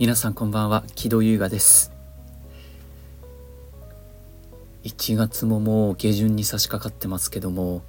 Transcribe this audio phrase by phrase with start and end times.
[0.00, 1.92] 皆さんこんばんは木戸優雅です。
[4.84, 7.82] 1月ももう下旬に差し掛かってますけども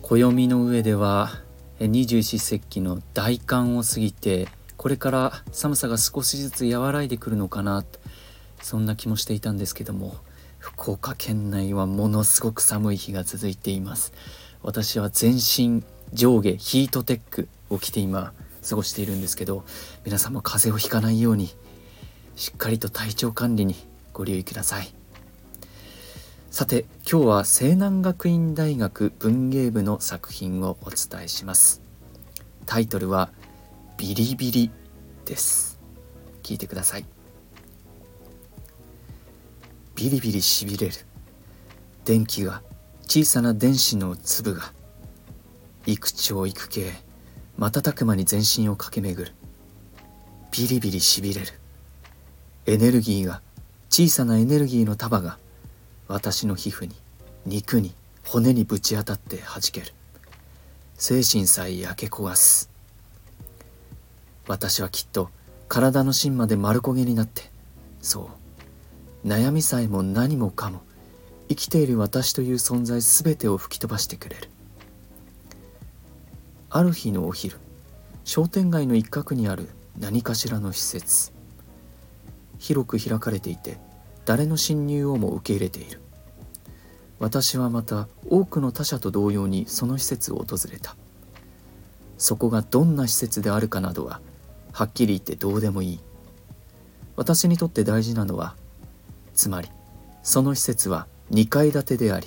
[0.00, 1.28] 暦の上では
[1.78, 4.48] 二十四節気の大寒を過ぎて
[4.78, 7.84] これから寒さが少しずつ和らいでくるのかな
[8.62, 10.16] そんな気もしていたんですけども
[10.58, 14.14] 福岡県内はものすごく寒い日が続いています。
[14.62, 15.84] 私は全身
[16.14, 18.32] 上下ヒートテックを着て今
[18.68, 19.64] 過ごしているんですけど
[20.04, 21.50] 皆さんも風邪をひかないように
[22.34, 23.74] しっかりと体調管理に
[24.12, 24.92] ご留意ください。
[26.50, 31.82] さて今日は西南学院大学文芸部の作品をお伝えします。
[32.64, 33.30] タイトルは
[33.98, 34.70] ビリビリ
[35.26, 35.78] です。
[36.42, 37.04] 聞いてください。
[39.94, 40.94] ビリビリしびれる。
[42.04, 42.62] 電気が
[43.06, 44.72] 小さな電子の粒が
[45.86, 46.92] 幾町幾形
[47.58, 49.34] 瞬く間に全身を駆け巡る。
[50.52, 51.46] ビリビリしびれる。
[52.66, 53.40] エネルギーが
[53.88, 55.38] 小さなエネルギーの束が
[56.08, 56.94] 私の皮膚に
[57.46, 57.94] 肉に
[58.26, 59.92] 骨にぶち当たって弾ける。
[60.94, 62.70] 精神さえ焼け焦がす。
[64.46, 65.30] 私はきっと
[65.68, 67.50] 体の芯まで丸焦げになって
[68.02, 68.30] そ
[69.24, 69.28] う。
[69.28, 70.82] 悩みさえも何もかも
[71.48, 74.48] 生きている私という存在すべてを吹き飛ばしてくれる。
[76.68, 77.58] ある日のお昼
[78.24, 81.32] 商店街の一角にある何かしらの施設。
[82.58, 83.78] 広く開かれていて
[84.24, 86.00] 誰の侵入をも受け入れている。
[87.20, 90.96] 私はまた多くの他者と同様にその施設を訪れた。
[92.18, 94.20] そこがどんな施設であるかなどは
[94.72, 96.00] はっきり言ってどうでもいい。
[97.14, 98.56] 私にとって大事なのは
[99.34, 99.68] つまり
[100.24, 102.26] その施設は2階建てであり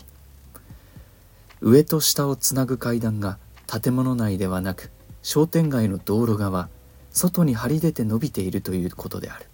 [1.62, 3.38] 上と下をつなぐ階段が
[3.70, 4.90] 建物内ではなく
[5.22, 6.70] 商店街の道路側
[7.12, 9.46] 外に張り出て伸びているということである。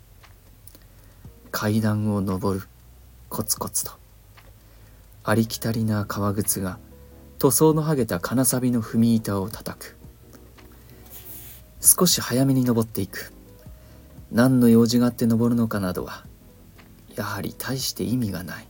[1.51, 2.61] 階段を上る
[3.27, 3.91] コツコツと。
[5.25, 6.79] ありきたりな革靴が
[7.39, 9.97] 塗装の剥げた金サビの踏み板を叩く。
[11.81, 13.33] 少し早めに登っていく。
[14.31, 16.25] 何の用事があって登るのかなどは
[17.15, 18.67] やはり大して意味がない。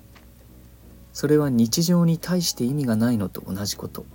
[1.14, 4.08] それは日常に対して意味がないのと同じこと。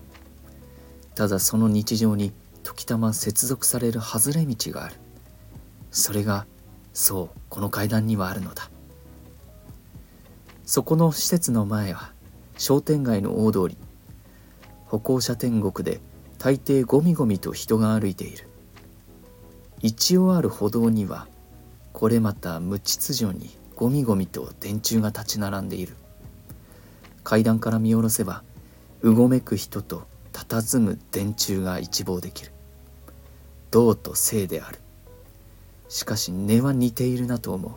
[1.14, 2.32] ただその日常に
[2.62, 4.94] 時たま接続される外れ道がある。
[5.90, 6.46] それが
[6.92, 8.70] そうこの階段にはあるのだ。
[10.64, 12.12] そこの施設の前は
[12.56, 13.76] 商店街の大通り。
[14.86, 16.00] 歩行者天国で
[16.38, 18.48] 大抵ゴミゴミと人が歩いている。
[19.80, 21.26] 一応ある歩道には
[21.92, 25.96] これまた無秩序にゴミゴミと電柱が立ち並んでいる。
[27.24, 28.42] 階段から見下ろせば
[29.02, 30.06] うごめく人と
[30.44, 32.52] 佇む電柱が一望できる。
[33.70, 34.78] 銅と正である。
[35.88, 37.72] しかし根は似ているなと思う。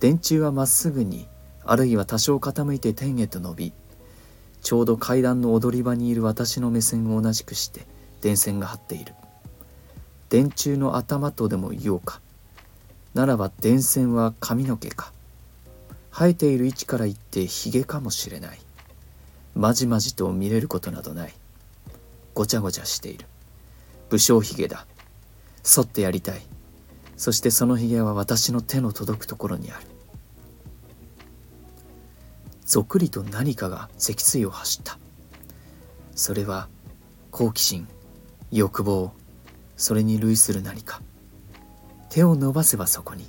[0.00, 1.26] 電柱はまっすぐに
[1.64, 3.72] あるいは多少傾いて天へと伸び
[4.64, 7.86] ちょうど階段の踊り場にいる私の目線を同じくして
[8.22, 9.14] 電線が張っている。
[10.30, 12.20] 電柱の頭とでも言おうか。
[13.12, 15.12] ならば電線は髪の毛か。
[16.10, 18.58] 生えている位置から言ってヒゲかもしれない。
[19.54, 21.34] まじまじと見れることなどない。
[22.34, 23.26] ごちゃごちゃしている。
[24.10, 24.86] 武将髭だ。
[25.62, 26.42] 剃ってやりたい。
[27.16, 29.86] そしてその髭は私の手の届くところにある。
[32.66, 34.98] ぞくりと何かが脊椎を走った。
[36.14, 36.68] それは
[37.30, 37.86] 好奇心
[38.50, 39.12] 欲望。
[39.76, 41.00] それに類する何か。
[42.10, 43.28] 手を伸ばせばそこに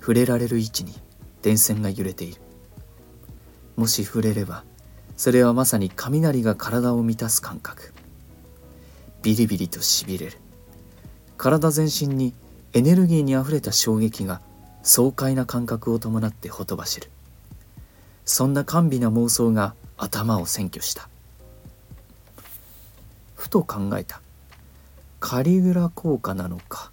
[0.00, 0.94] 触れられる位置に
[1.42, 2.40] 電線が揺れている。
[3.76, 4.64] もし触れれば
[5.16, 7.92] それはまさに雷が体を満たす感覚。
[9.22, 10.38] ビリビリとしびれる。
[11.36, 12.34] 体全身に
[12.72, 14.40] エネルギーにあふれた衝撃が
[14.82, 17.10] 爽快な感覚を伴ってほとばしる。
[18.24, 21.08] そんな甘美な妄想が頭を占拠した。
[23.34, 24.20] ふと考えた。
[25.20, 26.90] カリグラ効果なのか。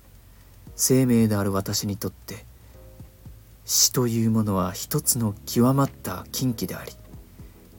[0.76, 2.46] 生命である私にとって
[3.66, 6.94] 死というものは一つの極まった禁忌であり。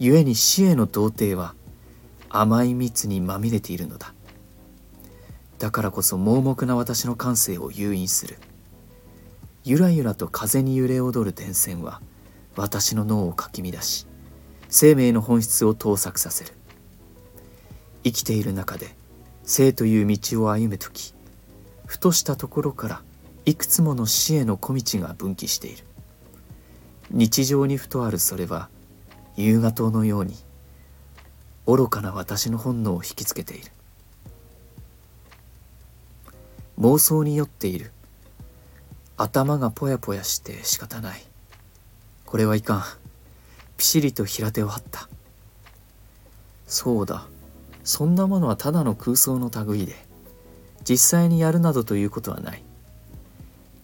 [0.03, 1.55] 故に死への童貞は
[2.31, 4.15] 甘い蜜にまみれているのだ。
[5.59, 8.39] だからこそ盲目な私の感性を誘引する。
[9.63, 12.01] ゆらゆらと風に揺れ踊る電線は
[12.57, 14.07] 私の脳をかき乱し
[14.71, 16.53] 生命の本質を盗作させる。
[18.03, 18.97] 生きている中で
[19.45, 21.13] 生という道を歩む時
[21.85, 23.03] ふとしたところから
[23.45, 25.85] いくつもの死への小道が分岐している。
[27.11, 28.71] 日常にふとあるそれは
[29.37, 30.37] 夕方のように
[31.67, 33.71] 愚かな私の本能を引きつけている。
[36.79, 37.93] 妄想に酔っている。
[39.17, 41.23] 頭がぽやぽやして仕方ない。
[42.25, 42.83] これはいかん。
[43.77, 45.09] ピシリと平手を張った。
[46.67, 47.27] そうだ。
[47.85, 49.95] そんなものはただの空想の類で
[50.89, 52.63] 実際にやるなどということはない。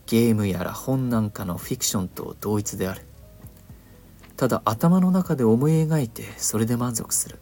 [0.06, 3.02] ゲームやら本なんかのフィクションと同一である。
[4.36, 7.38] ただ頭の中で思い描いてそれで満足する。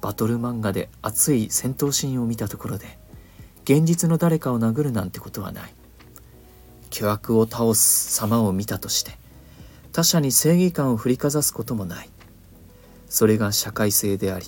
[0.00, 2.98] バトル漫画で熱い戦闘シーンを見たところで
[3.64, 5.74] 現実の誰かを殴るなんてことはない。
[6.90, 9.12] 巨悪を倒す様を見たとして
[9.92, 12.10] 他者に正義感を振りかざすこともない。
[13.08, 14.46] それが社会性であり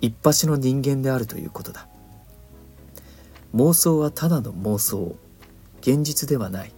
[0.00, 1.86] 一発の人間であるということだ。
[3.54, 5.16] 妄想はただの妄想。
[5.80, 6.72] 現実ではない。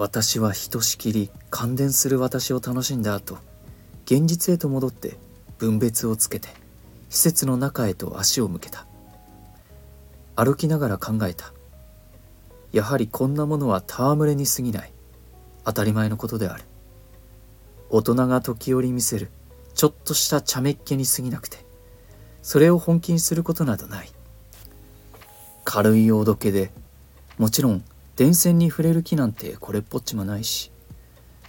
[0.00, 3.36] 私はひとしきり感電する私を楽しんだ後
[4.06, 5.18] 現実へと戻って
[5.58, 6.48] 分別をつけて
[7.10, 8.86] 施設の中へと足を向けた。
[10.36, 11.52] 歩きながら考えた。
[12.72, 14.92] やはりこんなものは戯れに過ぎない。
[15.66, 16.64] 当たり前のことである。
[17.90, 19.28] 大人が時折見せる
[19.74, 21.58] ちょっとした茶目っ気に過ぎなくて
[22.40, 24.08] それを本気にすることなどない。
[25.66, 26.70] 軽いおどけで
[27.36, 27.84] もちろん
[28.20, 30.70] 電線に触れる気なんてこれっぽっちもないし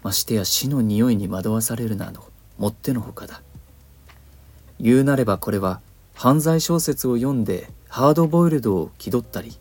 [0.04, 3.42] ましてや死の匂いに惑わされるなどもってのほかだ。
[4.80, 5.82] 言うなればこれは
[6.14, 9.60] 犯罪小説を読んでハードボイルドを気取ったり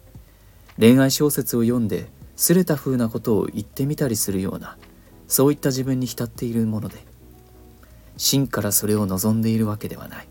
[0.79, 4.79] 恋愛小説を読んですれた風なことを言ってみたりするような
[5.27, 6.99] そういった自分に浸っているもので
[8.19, 10.29] 真からそれを望んでいるわけではない。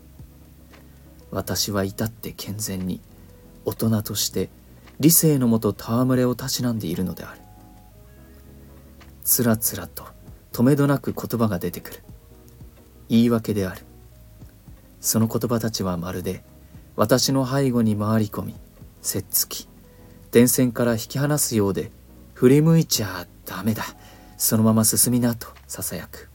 [1.30, 3.02] 私は至って健全に
[3.66, 4.48] 大人として
[5.00, 7.40] 理性のもと戯れをたしなんでいるのである。
[9.24, 10.04] つらつらと
[10.52, 12.02] とめどなく言葉が出てくる。
[13.08, 13.82] 言い訳である。
[15.00, 16.44] その言葉たちはまるで
[16.94, 18.54] 私の背後に回り込み
[19.00, 19.66] せっつき
[20.30, 21.90] 電線から引き離すようで
[22.34, 23.84] 振り向いちゃダメだ。
[24.36, 26.28] そのまま進みなとささやく。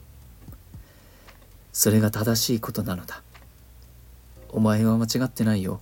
[1.71, 3.21] それが正しいことなのだ。
[4.49, 5.81] お前は間違ってないよ。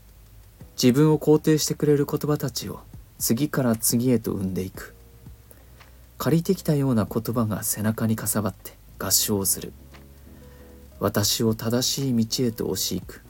[0.81, 2.79] 自分を肯定してくれる言葉たちを
[3.17, 4.95] 次から次へと生んでいく。
[6.17, 9.73] 借りてきたような言葉が背中にかさばって合唱する。
[10.99, 13.23] 私を正しい道へと押し行く。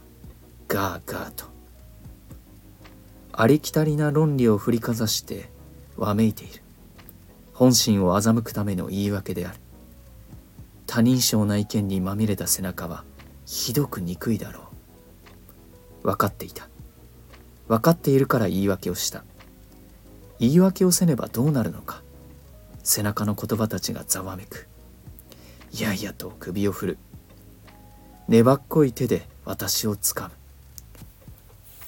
[0.68, 1.46] ガーガーと。
[3.32, 5.50] ありきたりな論理を振りかざして
[5.98, 6.62] わめいている。
[7.54, 9.60] 本心を欺くための言い訳である。
[10.86, 13.04] 他人称な意見にまみれた背中は
[13.46, 14.70] ひどく憎いだろ
[16.04, 16.08] う。
[16.08, 16.68] 分かっていた。
[17.74, 19.24] 分かっているから言い訳をした。
[20.38, 22.04] 言い訳をせねばどうなるのか。
[22.84, 24.68] 背中の言葉たちがざわめく。
[25.72, 26.98] いやいやと首を振る。
[28.28, 30.36] 粘っこい手で私をつかむ。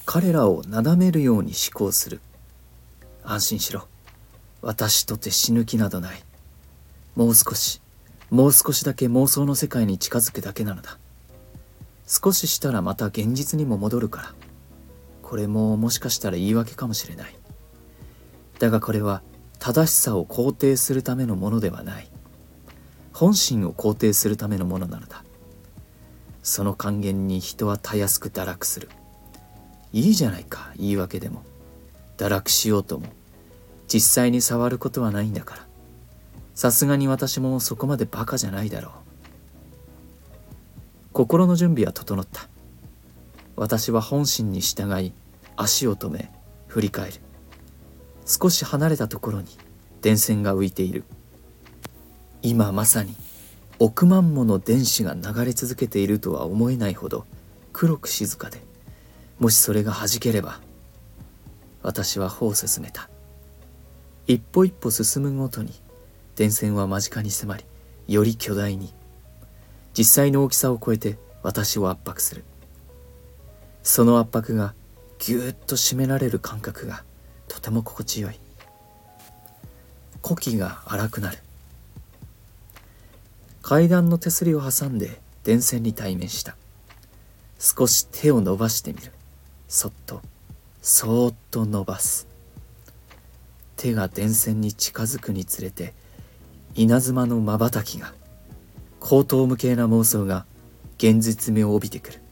[0.07, 2.19] 彼らをなだめるように思考する。
[3.23, 3.87] 安心しろ。
[4.63, 6.23] 私とて死ぬ気などない。
[7.15, 7.79] もう少し。
[8.31, 10.97] もう少しだけ妄想の世界に近づくだけなのだ。
[12.07, 14.33] 少ししたらまた現実にも戻るから。
[15.35, 17.35] これももしかしたら言い訳かもしれない。
[18.57, 19.21] だがこれは
[19.59, 22.09] 正しさを肯定するためのものではない。
[23.11, 25.25] 本心を肯定するためのものなのだ。
[26.41, 28.87] その還元に人はたやすく堕落する。
[29.91, 31.43] いいじゃないか言い訳でも。
[32.15, 33.07] 堕落しようとも。
[33.89, 35.67] 実際に触ることはないんだから。
[36.53, 38.93] さすがに私もそこまでバカじゃないだろう。
[41.11, 42.47] 心の準備は整った。
[43.57, 45.11] 私は本心に従い
[45.55, 46.31] 足を止め
[46.67, 47.13] 振り返る。
[48.25, 49.47] 少し離れたところに
[50.01, 51.03] 電線が浮いている。
[52.41, 53.15] 今まさに
[53.79, 57.25] 億万もの電子が流れ続けているとは思えないほど
[57.73, 58.61] 黒く静かで
[59.39, 60.61] もしそれが弾ければ
[61.81, 63.09] 私は歩を進めた。
[64.27, 65.71] 一歩一歩進むごとに
[66.35, 67.65] 電線は間近に迫り
[68.07, 68.93] より巨大に。
[69.93, 72.43] 実際の大きさを超えて私を圧迫する。
[73.83, 74.73] その圧迫が
[75.25, 77.03] ぎゅーっと締められる感覚が
[77.47, 78.39] とても心地よい。
[80.21, 81.39] 呼気が荒くなる。
[83.63, 86.55] 階段の手すりを挟んで電線に対面した。
[87.57, 89.11] 少し手を伸ばしてみる。
[89.67, 90.21] そっと
[90.83, 92.27] そーっと伸ばす。
[93.77, 95.95] 手が電線に近づくにつれて
[96.75, 98.13] 稲妻のまばたきが
[98.99, 100.45] 高等無形な妄想が
[100.99, 102.24] 現実味を帯びてくる。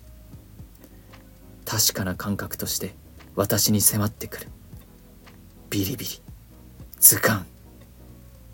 [1.73, 2.93] 確かな感覚として
[3.35, 4.47] 私に迫ってくる。
[5.71, 6.21] ビリビリ。
[6.99, 7.45] 図鑑。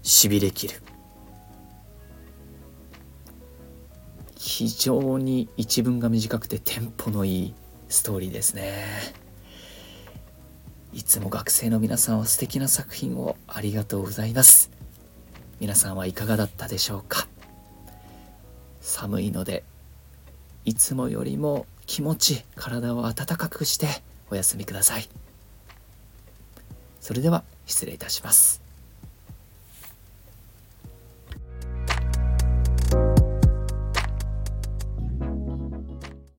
[0.03, 0.81] しびれきる。
[4.37, 7.53] 非常に一文が短くてテンポのいい
[7.89, 8.85] ストーリーですね。
[10.93, 14.71] いつも学生の皆さんは素敵な作品をありがとうございます。
[15.59, 17.27] 皆さんはいかがだったでしょうか。
[18.79, 19.65] 寒いので
[20.63, 23.87] いつもよりも気持ち体を温かくして
[24.29, 25.09] お休みください。
[27.01, 28.61] それでは失礼いたします。